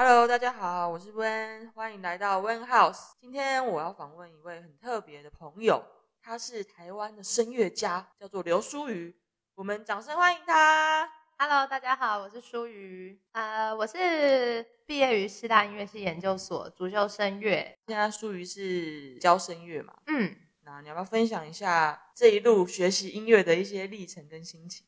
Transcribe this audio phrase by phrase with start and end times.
[0.00, 3.14] Hello，大家好，我是温，欢迎来到温 House。
[3.20, 5.84] 今天我要访问一位很特别的朋友，
[6.22, 9.16] 他是台湾的声乐家，叫做刘淑瑜。
[9.56, 11.10] 我们掌声欢迎他。
[11.36, 13.20] Hello，大家好，我是淑瑜。
[13.32, 17.76] 呃，我是毕业于师大音乐系研究所，主修声乐。
[17.88, 19.92] 现在淑瑜是教声乐嘛？
[20.06, 24.86] 嗯，那你要不要分享一下这一路学习音乐的一些历程跟心情？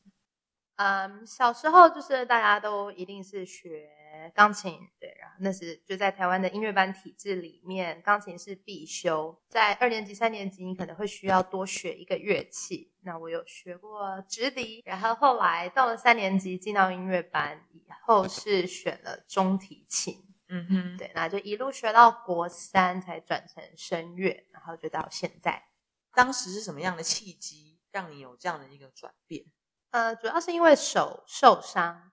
[0.77, 3.89] 嗯，小时候就是大家都一定是学
[4.33, 9.41] 钢琴，对，然后那是就在台湾的音乐班体制里面，钢琴是必修。
[9.47, 12.91] 在二年级、三年级，你可能会需要多学一个乐器。
[13.01, 20.23] 那我有学过直笛，然后后来到了三年级进到音乐班以后，是选了中提琴。
[20.49, 25.63] 嗯哼，对，那就一路学到国三才转成声乐，然后就到现在。
[26.13, 29.45] 当时是什么样的契机让你有这样的一个转变？
[29.91, 32.10] 呃，主要是因为手受伤，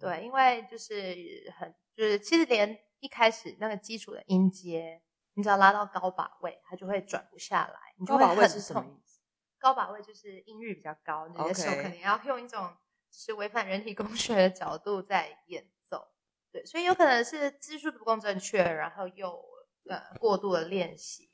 [0.00, 5.02] 对，因为就是很就是其实连一开始那个基础的音阶，
[5.34, 9.20] 你只要拉到高把位，它就会转不下来，你就会很高把位是什么痛意思？
[9.58, 12.74] 高把位就是音域比较高，你的手可能要用一种
[13.10, 16.08] 是违反人体工学的角度在演奏，
[16.50, 19.38] 对，所以有可能是姿势不够正确，然后又
[19.84, 21.28] 呃过度的练习，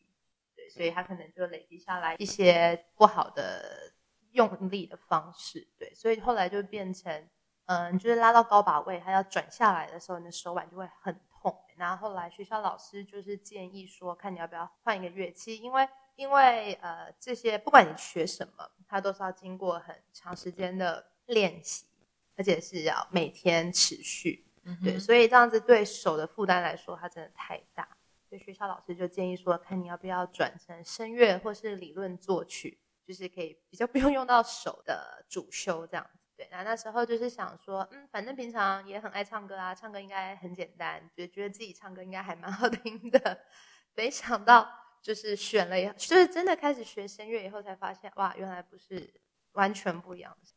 [0.56, 3.92] 对，所以他可能就累积下来一些不好的
[4.32, 7.30] 用力的方式，对，所以后来就变成
[7.66, 11.56] 嗯，就是拉到高把位，它要转下来的时候，你的手腕就会很痛。
[11.76, 21.86] 然后后来学校老师就是建议说，看你要不要换一个乐器，因为因为呃这些不管你学什么，它都是要经过很长时间的练习，
[22.36, 24.46] 而且是要每天持续。
[24.64, 27.88] 嗯对，所以这样子对手的负担来说，它真的太大。
[28.28, 36.25] 所以学校老师就建议说，看你要不要转成声乐或是理论作曲，就是可以比较不用用到手的主修这样子。
[36.36, 43.40] 对，那那时候就是想说，嗯，反正平常也很爱唱歌啊，唱歌应该很简单，觉觉得自己唱歌应该还蛮好听的。
[43.94, 44.68] 没想到
[45.00, 49.14] 就是选了以后，就是真的开始学声乐以后，才发现哇，原来不是
[49.52, 50.52] 完全不一样的。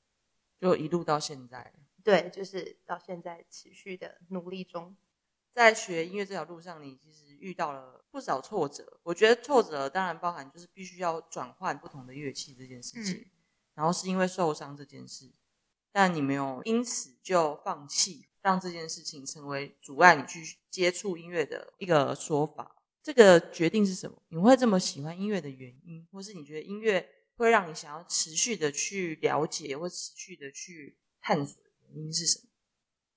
[0.60, 1.72] 就一路到现在。
[2.04, 4.98] 对，就是到现在持续的努力中。
[5.52, 9.00] 在学音乐这条路上，你其实遇到了不少挫折。
[9.04, 13.32] 我觉得挫折当然包含就是必须要转换不同的乐器这件事情，嗯
[13.76, 15.32] 然后是因为受伤这件事，
[15.92, 22.76] 但你没有因此就放弃，让这件事情成为阻碍你去接触音乐的一个说法。
[23.02, 24.22] 这个决定是什么？
[24.30, 27.08] 你会这么喜欢音乐的原因，或是你觉得音乐
[27.38, 32.49] 会让你想要持续的去了解或持续的去探索的原因是什么？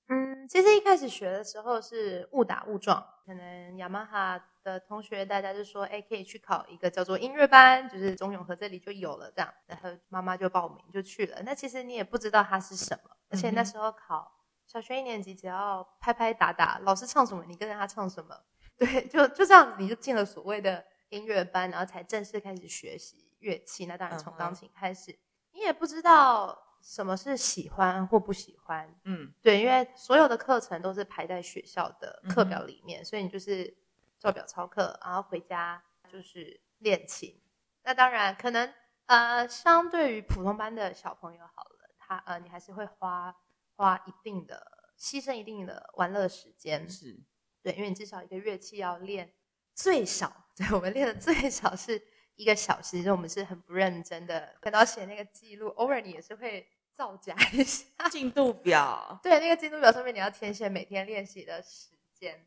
[0.07, 11.41] 嗯，其实一开始学的时候是误打误撞，可能雅马哈的同学大家就说，哎，可以去考一个叫做音乐班，就是中永和这里就有了这样，然后妈妈就报名就去了。
[11.43, 14.29] 那其实你也不知道它是什么，而且那时候考
[14.67, 18.37] 小学一年级，只要拍拍打打，老师唱什么你跟着他唱什么，
[18.77, 23.85] 对，就就这样子你就进了所谓的音乐班，然后才正式开始学习乐器。
[23.85, 25.17] 那当然从钢琴开始，
[25.53, 29.33] 你也不知道什么是喜欢或不喜欢，嗯。
[29.41, 33.75] 对，因为所有的课程都是排在学校的课嗯表里面，所以你就是
[34.19, 37.41] 照表操课，然后回家就是练琴。
[37.83, 38.73] 那当然，可能
[39.05, 43.33] 呃，相对于普通班的小朋友好了，他呃，你还是会花
[43.75, 47.23] 花一定的牺牲一定的玩乐时间，是。
[47.61, 49.33] 对，因为你至少一个乐器要练
[49.73, 52.01] 最少，对我们练的最少是
[52.35, 57.85] 一个小时，我们是很不认真的，等到写那个记录，偶尔你也是会造假一下。
[58.09, 59.19] 进度表。
[59.21, 62.43] 对，那个进度表上面你要填写每天练习的时间。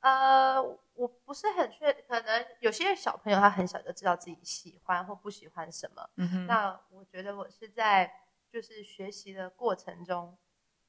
[0.00, 0.60] 呃，
[0.92, 6.10] 我不是很确，可能有些小朋友他很小就知道自己喜欢或不喜欢什么。
[6.16, 8.12] 嗯哼，那我觉得我是在
[8.52, 10.36] 就是学习的过程中，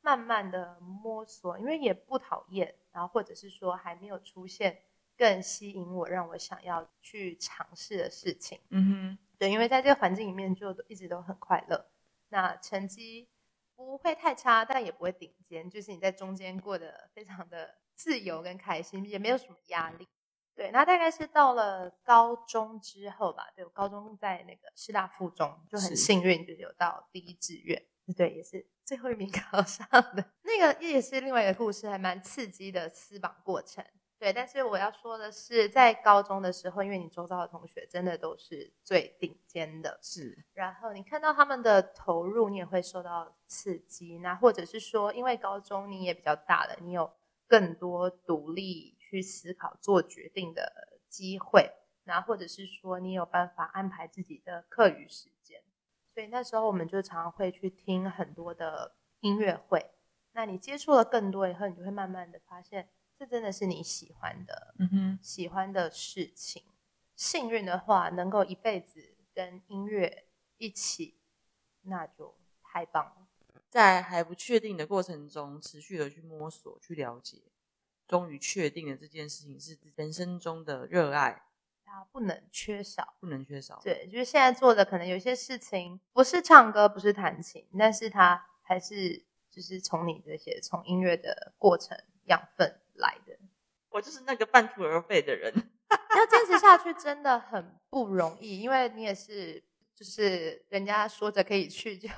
[0.01, 4.81] 慢慢的摸索，因为也不讨厌，然后或者是说还没有出现
[5.17, 8.59] 更吸引我让我想要去尝试的事情。
[8.69, 11.89] 嗯哼对，因为在这个环境里面就一直都很快乐，
[12.29, 13.29] 那成绩
[13.75, 20.07] 不会太差，但也不会顶尖，就是你在中间过得非常的自由跟开心，也没有什么压力。
[20.55, 27.85] 对，那大概是到了高中之后吧，对我高中在那个师大附中就很幸运，就是有到第一志愿，
[28.15, 29.85] 对，也是最后一名 考上
[30.15, 30.31] 的。
[30.43, 33.83] 那个也是另外一个故事，还蛮刺激的私榜过程。
[34.25, 44.17] 对，但是我要说的是，在高中的时候，因为你周遭的同学真的都是最顶尖的，，是然后你看到他们的投入，你也会受到刺激。
[44.17, 47.13] 那或者是说，因为高中你也比较大了，你有
[47.45, 51.71] 更多独立去思考、做决定的机会。
[52.05, 55.61] 那或者是说，你有办法安排自己的课余时间。
[56.15, 59.91] 所以那时候我们就常常会去听很多的音乐会。
[60.31, 66.63] 那你接触了更多以后，你就会慢慢的发现，这真的是你喜欢的，嗯哼，喜欢的事情。
[67.15, 70.27] 幸运的话，能够一辈子跟音乐
[70.57, 71.17] 一起，
[71.83, 73.27] 那就太棒了。
[73.69, 77.41] 在还不确定的过程中，持续的去摸索、去了解，
[78.05, 81.43] 终于确定了这件事情是人生中的热爱，
[81.85, 83.15] 它不能缺少。
[83.19, 83.79] 不能缺少。
[83.81, 93.37] 对，就是现在做的可能有些事情不是唱歌，不是弹琴，但是它还是就是从你这些从音乐的过程养分来的。
[93.89, 95.53] 我就是那个半途而废的人。
[96.17, 99.63] 要坚持下去真的很不容易，因为你也是
[99.93, 102.09] 就是人家说着可以去就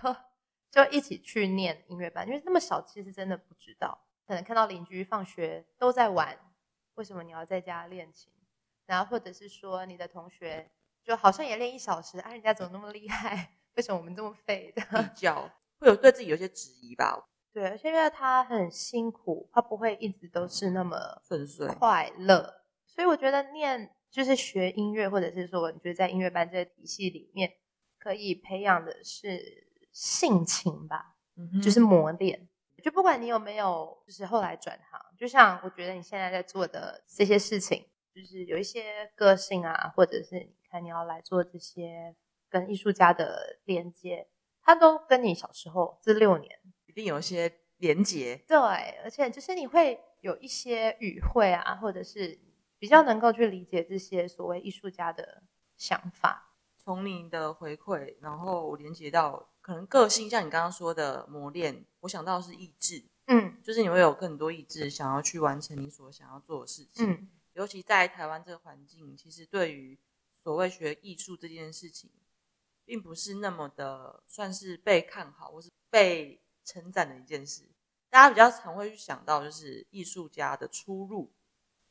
[0.72, 6.38] 就一起去念音乐班，因为那么小其实真的不知道，可能看到邻居放学都在玩，
[6.96, 8.32] 为什么你要在家练琴？
[8.86, 10.72] 然后或者是说你的同学
[11.04, 13.58] 就好像也练一小时，啊，人家怎么那么厉害？
[13.76, 14.82] 为什么我们这么废的？
[15.04, 21.66] 比较会有对自己有些质疑吧，对，而且因为他很辛苦，他不会一直都是那么顺遂。
[21.70, 27.52] 快乐，所以我觉得念就是学音乐，或者是说你觉得在音乐班这个体系里面，
[27.98, 32.48] 可以培养的是性情吧，嗯哼就是磨练。
[32.84, 37.84] 就不管你有没有，就是后来转行，就像我觉得你现在在做的这些事情，
[38.14, 42.16] 就是有一些个性啊，或者是你看你要来做这些
[42.52, 44.28] 跟艺术家的连接，
[44.62, 48.36] 它都跟你小时候这六年一定有一些连结。
[48.48, 48.58] 对，
[49.04, 52.38] 而且就是你会有一些语汇啊，或者是
[52.80, 55.44] 比较能够去理解这些所谓艺术家的
[55.78, 56.56] 想法。
[56.78, 67.06] 从你的回馈，然后连接到可能个性，像你刚刚说的磨练，我想到是意志，嗯就是你会有更多意志，想要去完成你所想要做的事情。
[67.06, 70.00] 嗯，尤其在台湾这个环境，其实对于
[70.34, 72.10] 所谓学艺术这件事情，
[72.86, 77.64] 并不是那么的算是被看好或是被称赞的一件事。
[78.10, 81.32] 大家比较常会去想到，就是艺术家的出入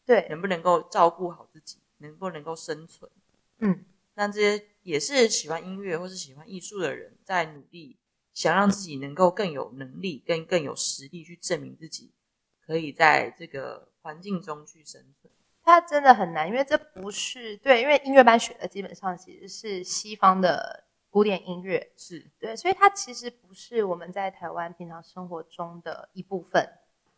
[0.05, 3.11] 对，能不能够照顾好自己，能不能够生存。
[3.59, 3.85] 嗯
[4.15, 7.99] 那这些也是喜欢音乐或是喜欢艺术的人，在努力
[8.33, 12.13] 想让自己能够更有能力、跟更有实力去证明自己，
[12.65, 15.31] 可以在这个环境中去生存。
[15.63, 20.86] 它真的很难，因为这不是对，因为音乐班学的基本上其实是西方的
[21.17, 26.69] 古典音乐，是，对，所以它其实不是我们在台湾平常生活中的一部分。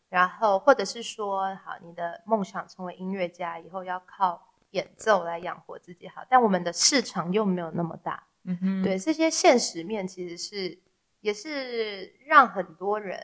[0.09, 10.79] 然后，或者是说，好，你的梦想成为音乐家，以后要靠演奏来养活自己，好，但我们的市场又没有那么大，嗯哼，对，这些现实面其实是
[11.19, 13.19] 也是让很多人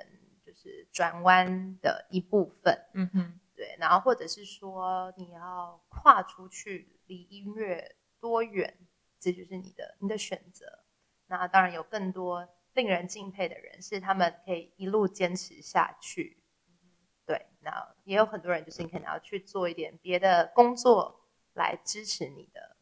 [0.44, 2.76] 就是转弯的一部分。
[2.94, 8.76] 嗯哼，对，然后或者是说你要跨出去，离音乐多远，
[9.24, 10.66] 这就是你的你的选择。
[11.26, 16.42] 那当然有更多令人敬佩的人，是他们可以一路坚持下去。
[17.24, 21.24] 对，那也有很多人就是你可能要去做一点别的工作
[21.54, 22.76] 来支持你的，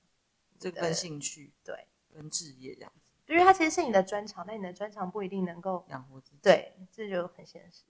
[0.58, 7.84] 这份兴趣对，跟置业这样子因为它其实是你的专长，但你的专长不一定能够，养活自己。，对，这就很现实。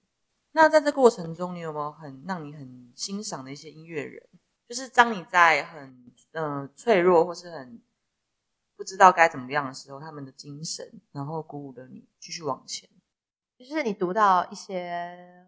[0.53, 4.29] 那在这过程中，你有没有很让你很欣赏的一些音乐人？
[4.69, 7.83] 就是当你在很嗯、呃脆弱或是很
[8.83, 12.91] 不知道该怎么样的时候，他们的精神，然后鼓舞了你继续往前。
[13.57, 15.47] 就是你读到一些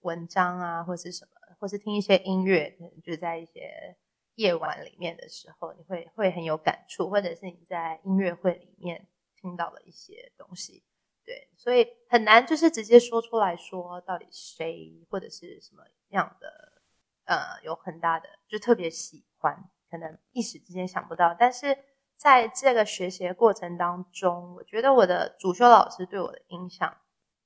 [0.00, 3.96] 文章啊，或是什么，或是听一些音乐，可能就是在一些
[4.34, 9.08] 夜晚里面的时候，你会会很有感触，或者是你在音乐会里面
[9.40, 10.84] 听到了一些东西，
[11.24, 16.82] 对，所以很难就是直接说出来说到底谁或者是什么样的，
[17.24, 21.74] 呃，有很大的就特别喜欢，可能一时之间想不到，但是
[22.16, 26.96] 在这个学习的过程当中，我觉得我的主修老师对我的影响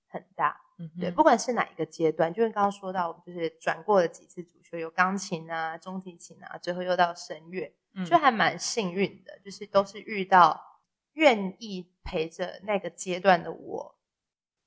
[0.09, 0.61] 很大。
[0.79, 10.81] 嗯，对，不管是哪一个阶段，就是刚刚说到，我们就是转过了几次主修，有钢琴啊、中提琴啊，最后又到声乐，嗯就还蛮幸运的，就是都是遇到
[11.12, 13.99] 愿意陪着那个阶段的我，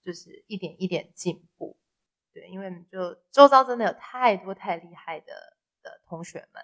[0.04, 1.78] 就是一点一点进步。
[2.32, 6.64] 对，因为就周遭真的有太多太厉害的的同学们，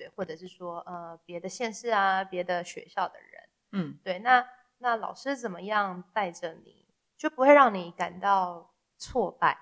[0.00, 4.42] 对，或者是说呃别的县市啊、别的学校的人，嗯对，那
[4.78, 6.86] 那老师怎么样带着你，
[7.18, 9.58] 就不会让你感到挫败，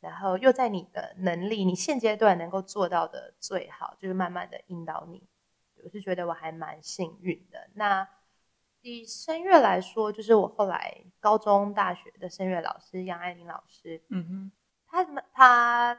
[0.00, 5.28] 然后又在你的能力，你现阶段能够做到的最好，就是慢慢的引导你。
[5.84, 7.68] 我是觉得我还蛮幸运的。
[7.74, 8.08] 那
[8.80, 14.52] 以声乐来说，就是我后来高中、大学的声乐老师杨爱玲老师，嗯哼，
[14.86, 15.98] 他们他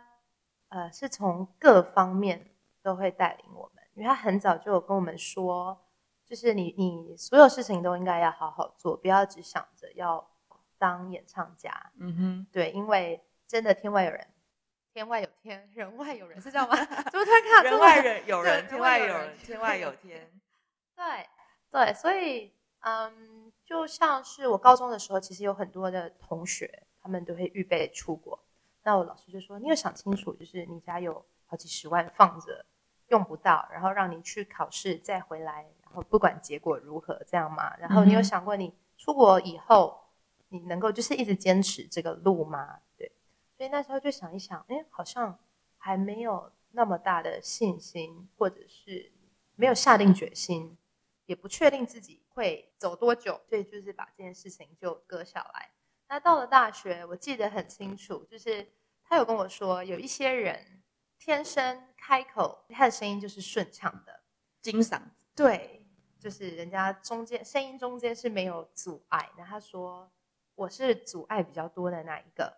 [0.70, 5.86] 呃是从各方面都会带领我们，因为他很早就有跟我们说，
[6.26, 10.32] 就是你你所有事情都应该要好好做，不要只想着要
[10.78, 14.28] 当演唱家，嗯哼，对，因为真的天外有人，
[14.94, 16.76] 天外有天，人外有人是这样吗？
[17.12, 20.30] 怎么突然看到人外人有人，天外有人人， 天外有天。
[20.96, 21.28] 对
[21.72, 28.38] 对，所以嗯，就像是我高中的时候，其实有很多的同学，他们都会预备出国。
[28.84, 32.66] 那我老师就说：“你有想清楚，就是你家有好几十万放着
[33.14, 37.72] 用不到，然后让你去考试再回来，然后不管结果如何这样吗？
[37.78, 40.04] 然后你有想过你出国以后，
[40.50, 42.80] 你能够就是一直坚持这个路吗？
[42.98, 43.12] 对，
[43.56, 45.38] 所以那时候就想一想，哎，好像
[45.78, 49.12] 还没有那么大的信心，或者是
[49.56, 50.76] 没有下定决心，
[51.28, 55.70] 也不确定自己会走多久，所以就是把这件事情就搁下来。
[56.10, 58.68] 那到了大学，我记得很清楚，就是
[59.04, 60.82] 他有跟我说，有一些人
[61.26, 64.24] 天生开口，他的声音就是顺畅的，
[64.62, 65.88] 金嗓子，对，
[66.20, 69.30] 就是人家中间声音中间是没有阻碍。
[69.38, 70.12] 那他说
[70.54, 72.54] 我是阻碍比较多的那一个，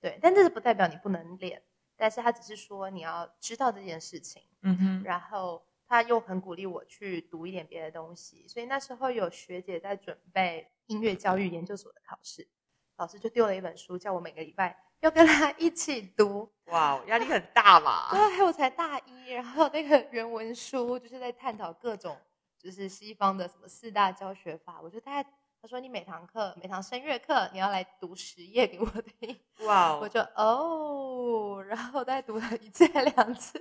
[0.00, 1.62] 对，但这是不代表你不能练，
[1.94, 12.48] 但是他只是说你要知道这件事情，嗯哼，然后他又很鼓励我去读一点别的东西，所以那时候有学姐在准备音乐教育研究所的考试，
[12.96, 16.50] 老师就丢了一本书，叫我每个礼拜要跟他一起读。
[16.66, 18.10] 哇，压力很大嘛？
[18.10, 22.16] 对，我才大一，然后那个原文书就是在探讨各种
[22.58, 25.28] 就是西方的什么四大教学法，我就大概
[25.62, 28.86] 他说你每堂课每堂声乐课你要来读十页给我
[29.20, 33.58] 听，哇哦，我就哦，然后再读了一次 两次，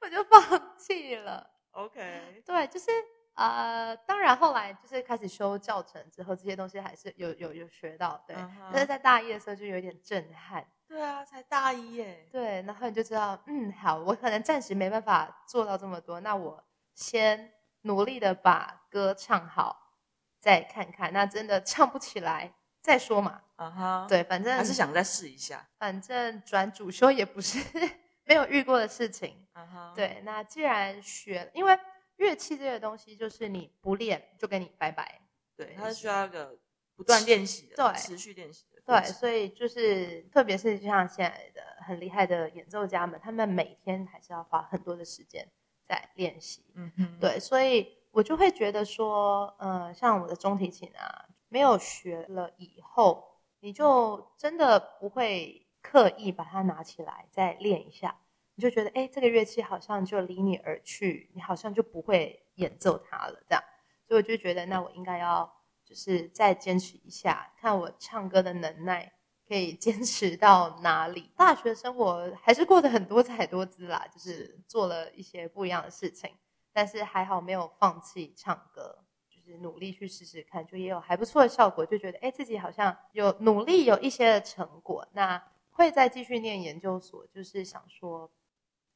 [0.00, 1.50] 我就放弃了。
[1.72, 2.90] OK，对，就是
[3.34, 8.36] 呃，当然后来就是开始修教程之后，这些东西还是有有有学到，对。
[8.70, 12.28] 但是在大一的时候就有点震撼，对啊，才大一耶。
[12.30, 16.64] 对，然后你就知道，嗯，好，我可能暂时没办法做到这么多，那我
[16.94, 19.94] 先努力的把歌唱好，
[20.40, 23.42] 再看看，那真的唱不起来再说嘛。
[23.56, 25.64] 啊哈，，对，反正还是想再试一下。
[25.78, 27.58] 反正转主修也不是
[28.26, 31.78] 没有遇过的事情，啊哈，，对，那既然学，因为
[32.16, 35.20] 乐器这个东西，就是你不练就跟你拜拜。
[35.56, 36.58] 对，它是需要一个
[36.96, 45.50] 不断练习的，对持续练习的过对，所以就是，特别是就像现在的很厉害的演奏家们，他们每天还是要花很多的时间
[45.82, 46.64] 在练习。
[46.74, 58.14] 嗯哼，对，所以我就会觉得说，呃，像我的中提琴啊，没有学了以后，你就真的不会刻意把它拿起来再练一下，
[58.54, 63.64] 你就觉得，哎，这个乐器好像就离你而去，你好像就不会演奏它了，这样。
[64.06, 65.50] 所以我就觉得，那我应该要
[65.94, 69.12] 就是再坚持一下，看我唱歌的能耐
[69.46, 71.30] 可以 坚持到哪里。
[71.36, 76.28] 大学生活还是过得很多彩多姿啦，就是做了一些不一样的事情。
[76.72, 88.28] 但是还好没有放弃唱歌，就是努力去试试看，就也有还不错的效果，就觉得哎自己好像有努力有一些的成果，那会再继续念研究所，就是想说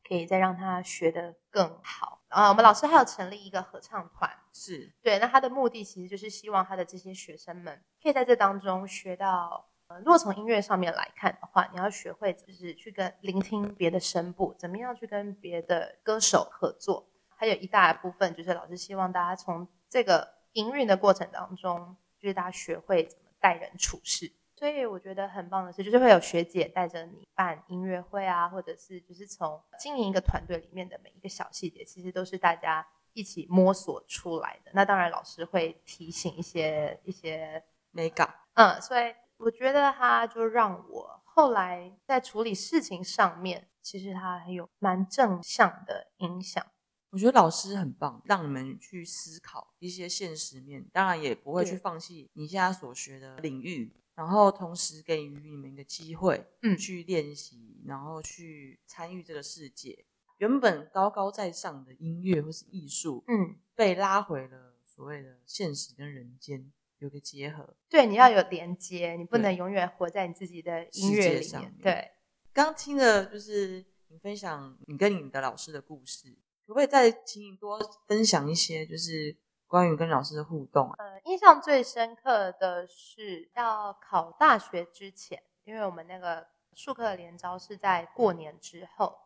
[0.09, 2.23] 可以再让他学得更好。
[2.29, 9.67] 啊，我们老师还有成立一个合唱团，是，对，那他的目的其实就是希望他的这些学生们可以在这当中学到。
[9.89, 17.09] 呃，如果从音乐上面来看的话，你要学会就是去跟聆听别的声部，怎么样去跟别的歌手合作。
[17.35, 24.31] 还有一大部分就是老师希望大家从这个营运的过程当中，就是大家学会怎么待人处事。
[24.59, 34.73] 所以我觉得很棒的是，就是会有学姐带着你办音乐会啊，或者是就是从经营一个团队里面的每一个小细节，其实都是大家一起摸索出来的。
[34.75, 37.63] 那当然，老师会提醒一些一些，
[37.93, 38.35] 美感。
[38.55, 46.67] 嗯，所以我觉得他就让我后来在处理事情上面，其实他很有蛮正向的影响。
[47.11, 60.05] 我觉得老师很棒，让你们去思考一些现实面，当然也不会去放弃你现在所学的领域，然后同时给予你们一个机会，嗯去练习，然后去参与这个世界。
[60.39, 67.77] 原本高高在上的音乐或是艺术，嗯，被拉回了所谓的现实跟人间有个结合。
[67.89, 71.73] 对，你要有连接，你不能永远活在你自己的音乐里面。
[71.81, 72.11] 对，
[72.53, 79.37] 刚听的就是你分享你跟你的老师的故事，可不可以再请你多分享一些，就是
[79.69, 80.97] 关于跟老师的互动啊？
[80.99, 89.17] 呃，印象最深刻的是要考大学之前，因为我们那个术科的联招是在过年之后，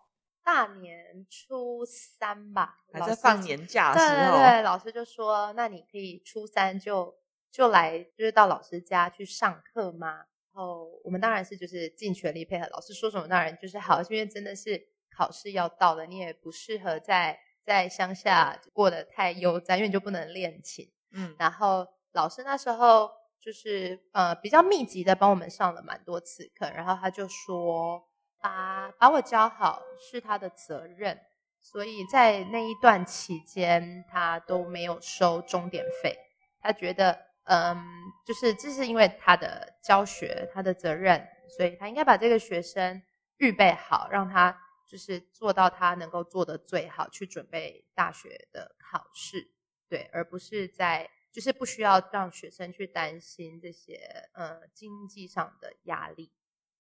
[0.43, 7.17] 大年初三吧，还在放年假的时候，对对，老师就说，那你可以初三就
[7.51, 10.27] 就来，就是到老师家去上课吗？
[10.55, 20.90] 然后我们当然是就是尽全力配合，老师说什么当然就是好，因为真的是考试要到了，你也不适合在在乡下过得太悠哉，因为你就不能练琴。
[21.12, 28.02] 嗯，然后老师那时候就是呃比较密集的帮我们上了蛮多次课，然后他就说，
[28.40, 31.19] 把把我教好是他的责任，
[31.61, 36.16] 所以在那一段期间，他都没有收钟点费。
[36.61, 37.76] 他觉得，嗯，
[38.25, 41.26] 就是这是因为他的教学，他的责任，
[41.57, 43.02] 所以他应该把这个学生
[43.38, 44.57] 预备好，让他
[44.93, 49.51] 就是做到他能够做的最好，去准备大学的考试，
[49.89, 56.31] 对，而不是在就是不需要让学生去担心这些呃经济上的压力，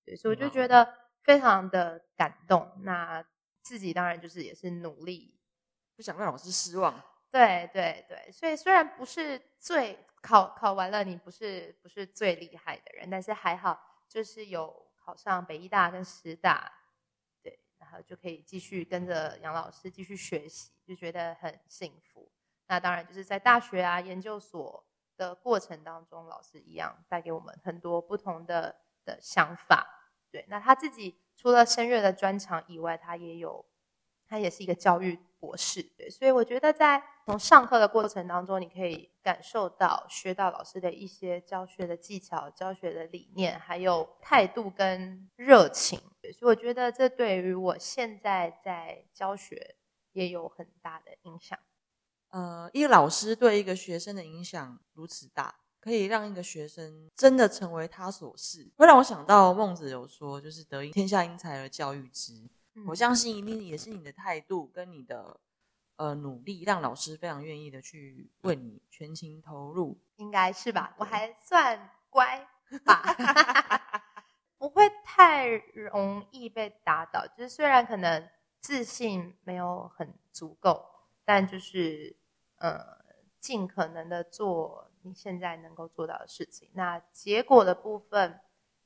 [0.04, 1.00] 对，所以我就觉得。
[1.24, 3.24] 非常的感动，那
[3.60, 5.38] 自己当然就是也是努力，
[5.94, 7.00] 不想让老师失望。
[7.30, 16.81] 对对对，所以虽然不是最考考完了，你不是不是最厉害的人，但是还好，就是有考上北医大跟师大，对，
[17.82, 22.30] 然后就可以继续跟着杨老师继续学习，就觉得很幸福。
[22.68, 24.86] 那当然就是在大学啊研究所
[25.16, 29.84] 的过程当中，老师一样带给我们很多不同的的想法。
[30.30, 33.66] 对，那他自己除了声乐的专长以外，他也有，
[34.26, 35.82] 他也是一个教育博士。
[35.98, 45.98] 对，所以我觉得在从上课的过程当中，你可以感受到、学到老师的一些教学的技巧、教学的理念，还有态度跟热情。
[46.38, 49.74] 所以我觉得这对于我现在在教学
[50.12, 51.58] 也有很大的影响。
[52.28, 55.56] 呃，一个老师对一个学生的影响如此大。
[55.82, 62.48] 可以让一个学生真的成为他所是，会让我想到孟子有说，就是“得天下英才而教育之”。
[62.86, 65.38] 我相信一定也是你的态度跟你的
[65.96, 70.00] 呃努力，让老师非常愿意的去为你全情投入。
[70.16, 70.94] 应该是吧？
[70.98, 72.46] 我还算乖
[72.84, 73.02] 吧，
[74.58, 77.26] 不会太容易被打倒。
[77.26, 78.28] 就是虽然可能
[78.60, 80.84] 自信没有很足够，
[81.24, 82.16] 但就是
[82.56, 82.80] 呃
[83.38, 84.88] 尽可能的做。
[85.04, 88.38] 你现在能够做到的事情，那结果的部分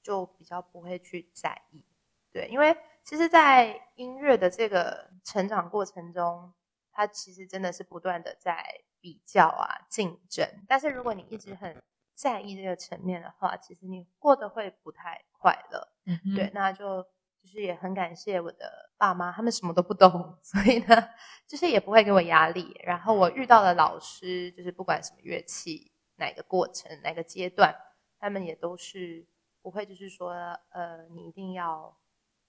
[0.02, 1.84] 就比较不会去在意，
[2.32, 2.74] 对，因为
[3.06, 6.52] 其实，在音乐的这个成长过程中，
[6.90, 8.66] 它其实真的是不断的在
[9.00, 10.44] 比较啊、竞争。
[10.66, 11.80] 但是如果你一直很
[12.14, 15.88] 在意这个层面的话，其实你过得会不太快乐。
[16.06, 17.00] 嗯，对，那就
[17.40, 21.08] 就是也很感谢我的爸妈，他们什么都不懂， 所以呢，
[21.46, 22.74] 就是也不会给我压力。
[22.82, 25.92] 然后我遇到的老师，就是不管什么乐器。
[26.18, 27.76] 哪个过程，哪个阶段，
[28.18, 29.26] 他们也都是
[29.60, 30.32] 不会，就是说，
[30.70, 31.94] 呃，你一定要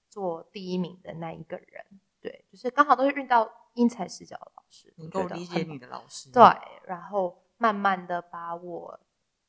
[0.10, 1.86] 做第一名的那一个人，
[2.22, 6.44] 对，就是刚好都是遇到因材施教的老师，能够理解你的老师，对，
[6.86, 9.00] 然后慢慢的把我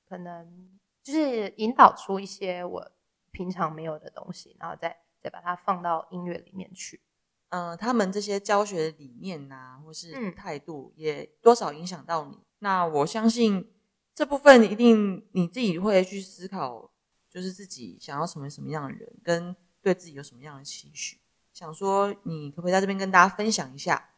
[0.08, 2.90] 可能就是引导出一些我
[3.30, 7.00] 平常没有的东西，然后再再把它放到音乐里面去。
[7.48, 12.38] 嗯，他们这些教学理念呐，或是态度，也多少影响到你。
[12.58, 13.72] 那我相信。
[14.14, 16.90] 这部分一定你自己会去思考，
[17.30, 19.54] 就是自己想要成为什么样的人，跟
[19.88, 21.18] 对自己有什么样的期许。
[21.54, 24.10] 想说，你可不可以在这边跟大家分享一下？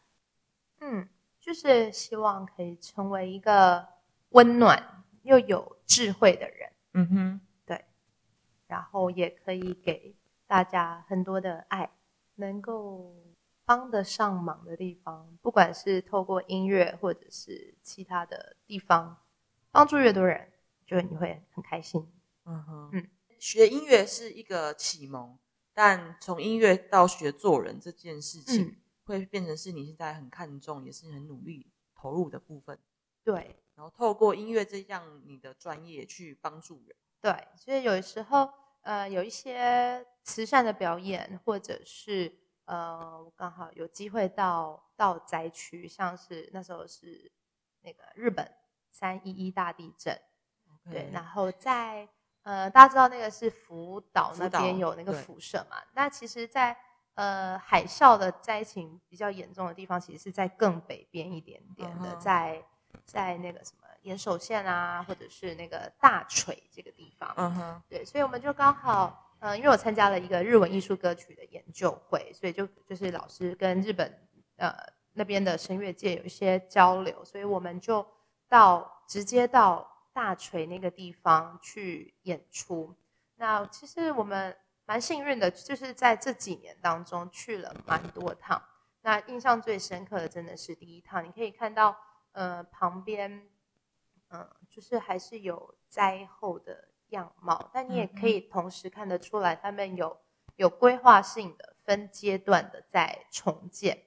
[0.79, 1.07] 嗯，
[1.39, 3.87] 就是希望可以成为一个
[4.29, 6.71] 温暖又有智慧的人。
[6.93, 7.85] 嗯哼，对。
[8.67, 11.89] 然后也可以给大家很多的爱，
[12.35, 13.15] 能够
[13.63, 19.17] 帮得上忙的地方，不管是透过音乐或者是其他的地方。
[19.71, 20.51] 帮助越多人，
[20.85, 22.05] 就你会很开心。
[22.43, 25.39] 嗯哼，嗯，学音乐是一个启蒙，
[25.73, 32.79] 但从音乐到学做人这件事情，会变成是你现在很看重，也是很努力投入的部分。
[33.23, 36.95] 对，然后透过音乐这样你的专业去帮助人。
[37.19, 42.33] 对，所以有时候，呃，有一些慈善的表演，或者是
[42.65, 47.31] 呃，我刚好有机会到到灾区，像是那时候是
[47.81, 48.51] 那个日本。
[48.93, 50.21] 三一一大地震，
[50.91, 52.09] 对，然后在
[52.43, 55.77] 呃，大家知道那个是福岛那边有那个辐射嘛？
[55.93, 56.75] 那其实，在
[57.15, 62.63] 呃海啸的灾情比较严重的地方，其实是在更北边一点点的，在
[63.05, 67.33] 在那个什么岩手县啊，或者是那个大锤这个地方。
[67.37, 74.27] 嗯哼，对，所以我们就刚好，呃，因为我参加了一个日文艺术歌曲的研究会，所以就就是老师跟日本
[74.57, 74.75] 呃
[75.13, 78.05] 那边的声乐界有一些交流，所以我们就。
[78.51, 82.93] 到直接到大锤那个地方去演出，
[83.37, 88.61] 那其实我们蛮幸运的，就是在这几年当中去了蛮多趟。
[89.01, 91.97] 那印象最深刻的真的是第一趟，你可以看到，
[92.33, 93.49] 呃，旁边，
[94.29, 100.19] 嗯，就是还是有灾后的样貌，但你也可以同时看得出来，他们有
[100.57, 104.03] 有规划性的、分阶段的在重建。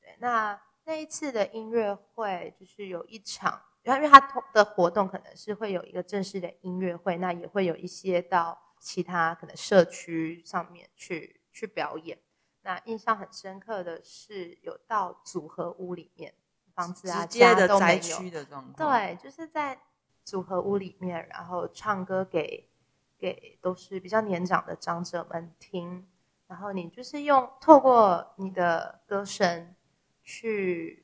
[0.00, 3.60] 对，那那一次的音乐会就是有一场。
[3.84, 4.20] 因为他
[4.52, 12.18] 的活动可能是会有一个正式的音乐会，那也会有一些到其他可能社区上面去去表演。
[12.62, 16.32] 那印象很深刻的是，有到组合屋里面，
[16.74, 19.80] 房子啊、家都没有灾区的状况。，对，就是在
[20.24, 22.70] 组合屋里面，然后唱歌给
[23.18, 26.06] 给都是比较年长的长者们听，
[26.46, 29.74] 然后你就是用透过你的歌声
[30.22, 31.01] 去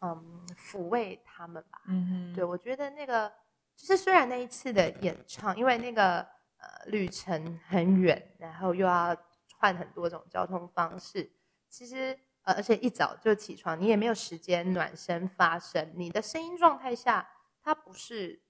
[0.00, 1.80] 嗯抚慰他们吧。
[1.86, 3.32] 嗯哼，对，我觉得那个
[3.74, 6.18] 就是虽然那一次的演唱，因为那个
[6.58, 9.16] 呃旅程很远，然后又要
[9.58, 11.30] 换很多种交通方式，
[11.68, 17.28] 其实呃而且一早就起床，你也没有时间暖身发声，你的声音状态下
[17.62, 18.42] 它不是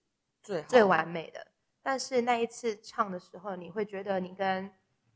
[0.42, 1.46] 最最完美的，
[1.82, 4.70] 但是那一次唱的时候，你会觉得你跟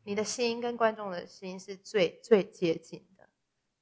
[0.04, 3.09] 你的心跟观众的心是最最接近的。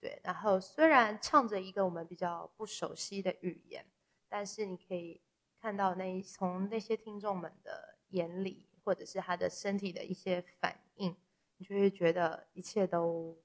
[0.01, 3.85] 对，然后虽然唱着一个我们比较不熟悉的语言，
[4.29, 5.21] 但是你可以
[5.61, 11.17] 看到那一从那些听众们的眼里，或者是他的身体的一些反应，
[11.57, 13.37] 你就会觉得一切都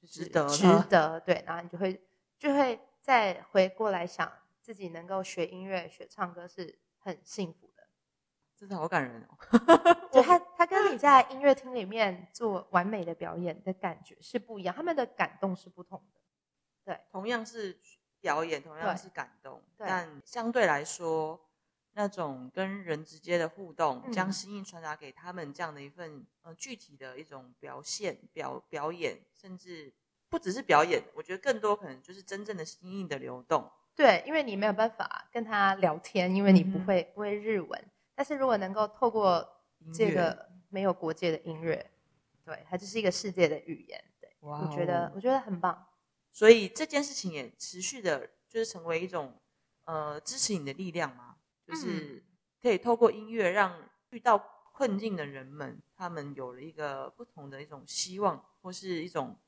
[0.00, 1.20] 就是值得值得。
[1.20, 2.00] 对，然后你就会
[2.38, 7.67] 就会再回过来想自己能够学音乐、学唱歌是很幸福的。
[8.58, 9.38] 真的好感人哦。
[10.10, 16.20] 就他他跟你在音乐厅里面做完美的表演的感觉是不一样，他们的感动是不同的。
[16.84, 17.78] 对同样是
[18.20, 21.38] 表演，同样是感动，对但相对来说，
[21.92, 29.92] 那种跟人直接的互动，嗯将心意传达给他们这样的一份呃具体的一种表现、表表演，甚至
[30.28, 33.70] 不只是表演，我觉得更多可能就是真正的心意的流动。
[33.94, 37.90] 对，因为你没有办法跟他聊天，因为你不会、不会日文。
[38.18, 39.62] 但是如果能够透过
[39.94, 41.88] 这个没有国界的音乐，
[42.44, 44.04] 对，它就是一个世界的语言。
[44.20, 45.86] 对，哇我觉得哦我觉得很棒。
[46.32, 49.40] 所以这件事情也持续的，就是成为一种
[49.84, 52.24] 呃支持你的力量嘛，就是
[52.60, 54.36] 可以透过音乐让遇到
[54.72, 59.38] 困境的人们，他们有了一个不同的一种希望，或是一种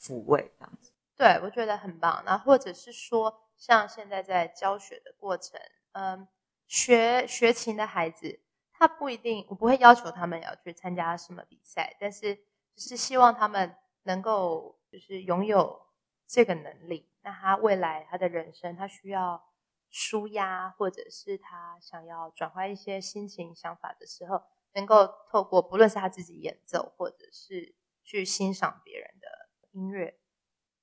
[0.00, 0.92] 抚慰，这样子。
[1.16, 2.22] 对，我觉得很棒。
[2.24, 5.60] 然后或者是说，像现在在教学的过程，
[5.92, 6.28] 嗯，
[6.70, 8.40] 学学琴的孩子，
[8.72, 12.36] 他不一定，我不会要求他们要去参加什么比赛，但是
[12.76, 15.88] 就是希望他们能够就是拥有
[16.28, 17.10] 这个能力。
[17.22, 19.50] 那他未来他的人生，他需要
[19.90, 24.40] 舒压，或者是他想要转换一些心情想法的时候，
[24.74, 29.26] 能够透过不论是他自己演奏，或者是去欣赏别人的
[29.72, 30.20] 音乐，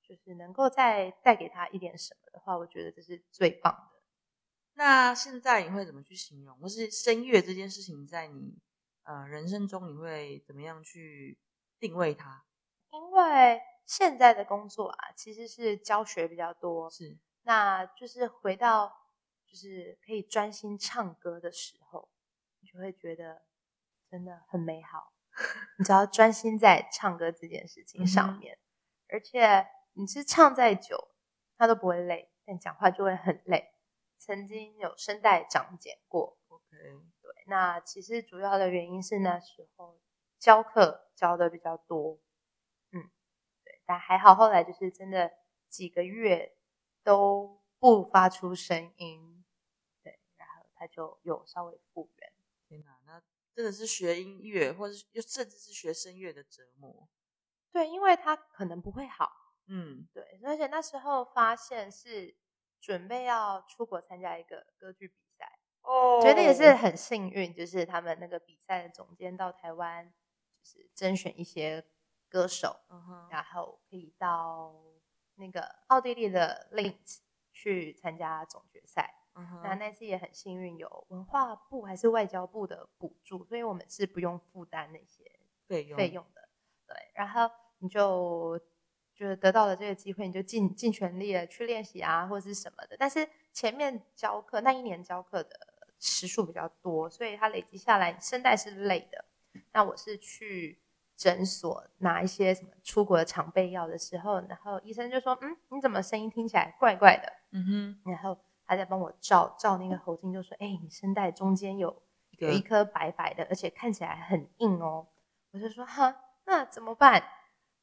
[0.02, 3.87] 就是能够再带给他一点什么的话，我觉得这是最棒的。
[4.78, 8.56] 那现在你会怎么去形容，或是声乐这件事情在你
[9.02, 11.36] 呃人生中，你会怎么样去
[11.80, 12.44] 定位它？
[12.90, 18.92] 因为现在的工作啊，其实是教学比较多，是那就是回到
[19.44, 22.08] 就是可以专心唱歌的时候，
[22.60, 23.42] 你就会觉得
[24.08, 25.12] 真的很美好。
[25.76, 28.56] 你只要专心在唱歌这件事情上面，
[29.08, 31.08] 而且你是唱再久，
[31.56, 33.72] 他都不会累，但讲话就会很累。
[34.18, 36.66] 曾经有声带长茧过，OK，
[37.22, 40.00] 对，那其实主要的原因是那时候
[40.38, 42.18] 教课教的比较多，
[42.90, 43.10] 嗯，
[43.64, 45.32] 对，但还好后来就是真的
[45.68, 46.56] 几个月
[47.02, 49.44] 都不发出声音，
[50.02, 52.32] 对，然后他就有稍微复原。
[52.68, 53.22] 天哪，那
[53.54, 57.08] 真的是学音乐，或者又甚至是学声乐的折磨。
[57.70, 59.30] 对，因为他可能不会好，
[59.66, 62.36] 嗯，对，而且那时候发现是
[62.80, 65.58] 准备要出国参加一个歌剧比赛。
[65.82, 70.12] 哦觉得也是很幸运，就是他们那个比赛的总监到台湾，
[70.60, 71.84] 就是甄选一些
[72.28, 74.74] 歌手，嗯哼，然后可以到
[75.36, 77.20] 那个奥地利的 Linz
[77.52, 79.14] 去参加总决赛。
[79.34, 85.38] 嗯哼那那次也很幸运，有文化部还是外交部的补助，所以我们是不用负担那些
[85.68, 86.48] 费用费用的。
[86.86, 88.60] 对，然后你就
[89.18, 92.96] 就是得到了这个机会，你就尽尽全力的去练习啊，或者是什么的。
[92.96, 95.58] 但是前面教课那一年教课的
[95.98, 99.24] 时数比较多，所以它累积下来，声带是累的。
[99.72, 100.78] 那我是去
[101.16, 112.00] 诊所拿一些什么出国的常备药的时候，然后医生就说：“嗯，你怎么声音听起来怪怪的嗯哼，？”然后他在帮我照照那个喉镜，就说：“哎、你声带中间有
[112.38, 115.08] 有一颗白白的，而且看起来很硬哦。”
[115.50, 117.20] 我就说：“哈，那怎么办？”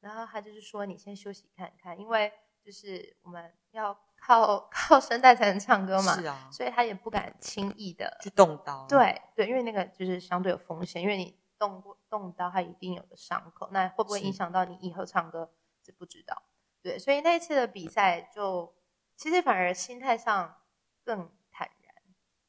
[0.05, 2.31] 然后他就是说：“你先休息看看，因为
[2.63, 16.43] 就是我们要靠 靠声带才能唱歌嘛，是啊，所以他也不敢轻易的去动刀，，对对，因为那个就是相对有风险，因为你动过动刀，它一定有个伤口，那会不会影响到你以后唱歌这不知道。
[16.83, 18.75] 对，所以那一次的比赛就
[19.15, 20.57] 其实反而心态上
[21.03, 21.95] 更坦然，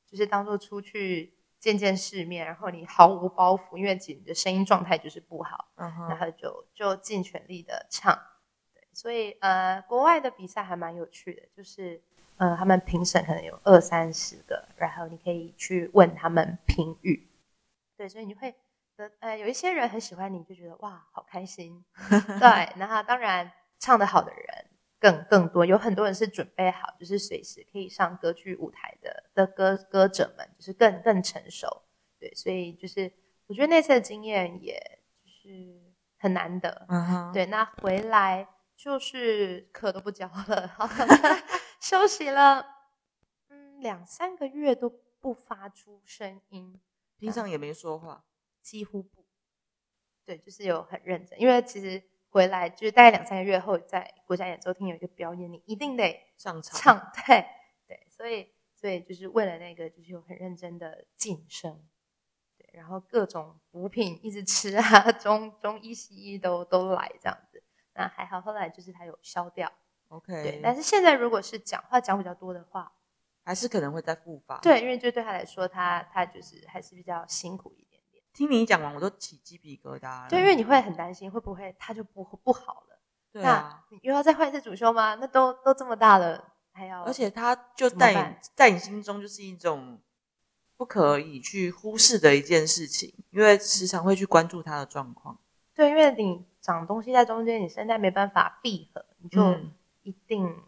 [0.07, 1.36] 就是当做出去
[1.67, 8.17] 见见世面，然后你毫无包袱，因为你的声音状态就是不好，嗯然，后就就尽全力的唱。
[8.73, 12.01] 对，所以呃，国外的比赛还蛮有趣的，就是
[12.37, 17.29] 呃，他们评审可能有二三十个，然后你可以去问他们评语。
[17.97, 18.55] 对，所以你会
[18.97, 21.85] 得呃，有一些人很喜欢你，就觉得哇，好开心。
[22.39, 23.51] 对，然后当然
[23.81, 24.66] 唱得好的人
[25.07, 31.83] 更更多，有很多人是准备好，就是随时可以上歌剧舞台的的歌歌者们，就是更更成熟。
[32.19, 33.13] 对，所以就是
[33.47, 34.75] 我觉得那次的经验也
[35.23, 35.81] 就是
[36.19, 36.89] 很难得。
[37.33, 40.89] 对，那回来就是课都不教了，好
[41.81, 42.67] 休息了，
[43.49, 44.91] 嗯，两三个月都
[45.21, 46.81] 不发出声音，
[47.17, 48.25] 平常也没说话，
[48.61, 49.25] 几乎不。
[50.25, 56.79] 对，就是有很认真，因为其实回来就是大概两三个月后，在国家演奏厅有一个表演，你一定得上场。
[56.79, 57.47] 唱，对
[57.87, 61.83] 对，所以所以就是为了那个，就是有很认真的晋升，
[62.59, 67.63] 对，然后各种补品一直吃啊，中中医西医都都来这样子，
[67.95, 69.73] 那还好，后来就是他有消掉
[70.09, 72.93] ，，OK，，对但是现在如果是讲话讲比较多的话，
[73.45, 77.86] 还是可能会再复发。，对，因为就对他来说，他他就是还是比较辛苦一
[78.37, 80.29] 听你讲完，我都起鸡皮疙瘩了。
[80.29, 82.99] 对，因为你会很担心会不会他就不不好了，
[83.33, 85.15] 对啊，你又要再换一次主修吗？
[85.15, 89.99] 那都都这么大了，还要而且他就在在你心中就是一种
[90.77, 95.39] 不可以去忽视的一件事情，因为时常会去关注他的状况。
[95.75, 99.73] 对，因为你长东西在中间，你声带没办法闭合，你就嗯
[100.03, 100.63] 一定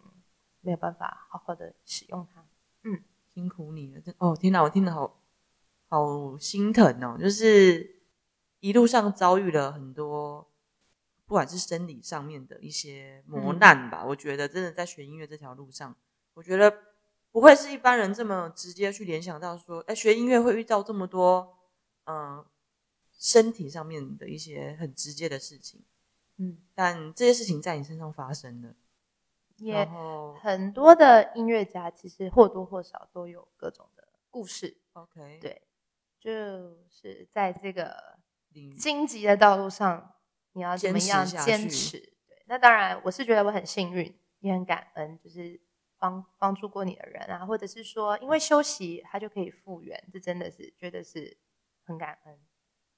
[0.62, 2.42] 没有办法好好的使用它。
[2.84, 3.04] 嗯
[3.34, 4.34] 辛苦你了，真哦！
[4.34, 5.17] 天哪，我听得好
[5.88, 7.18] 好心疼哦。
[7.20, 8.02] 就是
[8.60, 10.48] 一路上遭遇了很多，
[11.26, 14.04] 不管是生理上面的一些磨嗯难吧。
[14.04, 15.96] 我觉得真的在学音乐这条路上，
[16.34, 16.72] 我觉得
[17.30, 21.56] 不会是一般人这么直接去联想到说，哎，学音乐会遇到这么多，
[22.04, 22.44] 嗯、
[23.18, 25.84] 身体上面的一些很直接的事情。
[26.38, 28.74] 嗯，但这些事情在你身上发生了，
[29.56, 29.88] 也
[30.40, 34.76] 很多的音乐家其实或多或少都有各种的故事。
[34.92, 35.62] OK，对，
[36.18, 38.18] 就是在这个
[38.78, 40.14] 荆棘的道路上，
[40.52, 41.98] 你要怎么样坚持？
[41.98, 45.60] 对，那当然，我是觉得我很幸运，也很感恩，就是
[45.98, 51.38] 帮帮助过你的人啊，或者是说因为休息他就可以复原，这真的是觉得是
[51.84, 52.38] 很感恩。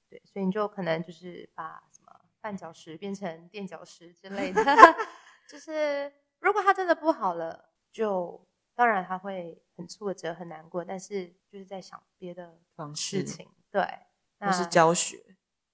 [0.09, 4.61] 对，所以你就可能就是把什么绊脚石变成垫脚石之类的，
[5.47, 8.45] 就是如果他真的不好了，就
[8.81, 13.87] 当然他会很挫折、很难过，但是就是在想别的方式事情，对，
[14.39, 15.23] 那是教学，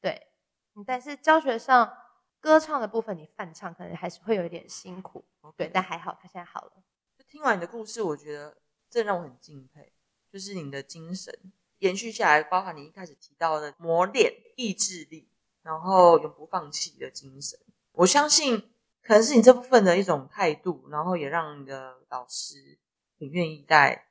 [0.01, 0.27] 对，
[0.75, 1.97] 嗯但是教学上
[2.41, 5.23] 歌唱的部分，你泛唱可能还是会有一点辛苦，
[5.55, 6.83] 对但还好，他现在好了。
[7.17, 8.57] 就听完你的故事，我觉得
[8.89, 9.93] 这让我很敬佩，
[10.29, 11.33] 就是你的精神
[11.77, 15.29] 延续下来，包含你一开始提到的磨练、意志力，
[15.61, 17.57] 然后永不放弃的精神。
[17.93, 18.69] 我相信
[19.01, 22.77] 可能是你这部分的一种态度，然后也让你的老师
[23.19, 24.07] 很愿意带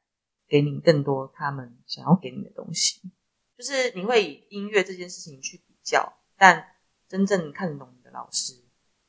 [0.48, 3.00] 给你更多他们想要给你的东西。
[3.56, 6.74] 就是你会以音乐这件事情去比较，但
[7.08, 8.62] 真正看得懂你的老师，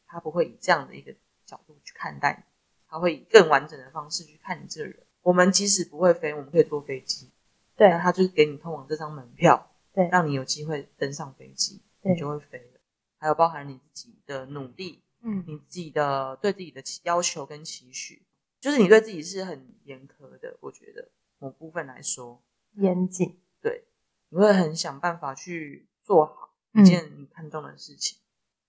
[0.05, 1.13] 他不会以这样的一个
[1.45, 2.43] 角度去看待你。
[2.89, 5.05] 他会以更完整的方式去看你这个人。
[5.21, 7.29] 我们即使不会飞，我们可以坐飞机，
[7.75, 12.79] 对那他就是给你通往这张门票，对让你有机会登上飞机，对你就会飞了。
[13.17, 18.25] 还有包含你自己的努力，嗯，你自己的对自己的要求跟期许，
[18.60, 20.58] 就是你对自己是很严苛的。
[20.62, 22.41] 我觉得某部分来说，
[22.74, 23.86] 严谨，对，
[24.30, 28.17] 你会很想办法去做好嗯一件你看重的事情，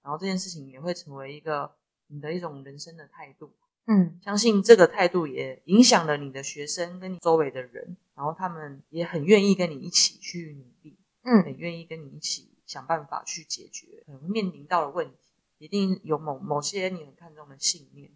[0.02, 1.76] 然后这件事情也会成为一个
[2.08, 3.52] 你的一种人生的态度。
[3.86, 15.16] 嗯相信这个态度也影响了你的学生跟你周围的人，然后他们也很愿意跟你一起去努力，嗯很愿意跟你一起想办法去解决可能面临到的问题。
[15.56, 18.12] 一定有某某些你很看重的信念，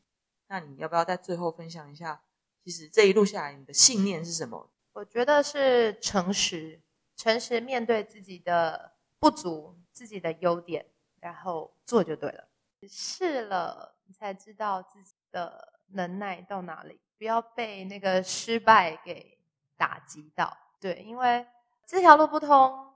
[0.53, 2.21] 那你要不要在最后分享一下？
[2.63, 4.69] 其实这一路下来，你的信念是什么？
[4.93, 6.83] 我觉得是诚实，
[7.17, 10.85] 诚实面对自己的不足、自己的优点，
[11.21, 12.51] 然后做就对了。
[12.87, 19.39] 试了，你才知道自己的能耐到哪里，不要被那个失败给
[19.79, 20.55] 打击到。
[20.79, 21.47] 对，因为
[21.87, 22.93] 这条路不通，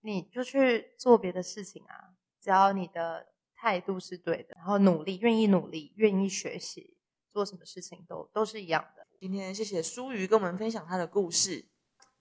[0.00, 2.14] 你就去做别的事情啊。
[2.40, 6.96] 只要你的态度是对的，然后努力，愿意努力，愿意学习，
[7.30, 9.06] 做什么事情都都是一样的。
[9.18, 11.64] 今天谢谢舒瑜跟我们分享他的故事。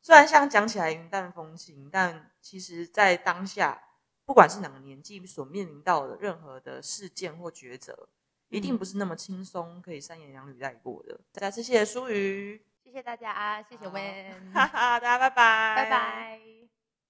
[0.02, 3.84] 虽然像讲起来云淡风轻，但其实在当下，
[4.24, 8.08] 不管是哪个年纪所面临到的任何的事件或抉择，
[8.50, 11.20] 一定不是那么轻松可以三言两语带过的。
[11.34, 12.64] 再次谢谢舒瑜。
[12.84, 15.90] 谢谢大家，谢谢好 Wen，哈哈，大家拜拜，拜。
[15.90, 16.65] 拜。